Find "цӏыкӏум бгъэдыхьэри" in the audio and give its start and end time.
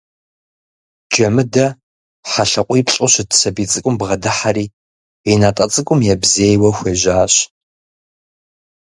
3.71-4.65